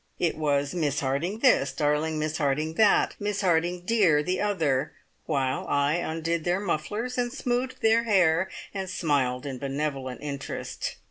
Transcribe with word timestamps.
It 0.17 0.35
was 0.35 0.73
"Miss 0.73 1.01
Harding, 1.01 1.41
this; 1.41 1.71
darling 1.73 2.17
Miss 2.17 2.37
Harding, 2.39 2.73
that; 2.73 3.13
Miss 3.19 3.41
Harding, 3.41 3.81
dear, 3.85 4.23
the 4.23 4.41
other," 4.41 4.93
while 5.27 5.67
I 5.67 5.97
undid 5.97 6.43
their 6.43 6.59
mufflers, 6.59 7.19
and 7.19 7.31
smoothed 7.31 7.83
their 7.83 8.05
hair, 8.05 8.49
and 8.73 8.89
smiled 8.89 9.45
in 9.45 9.59
benevolent 9.59 10.21
interest. 10.23 10.95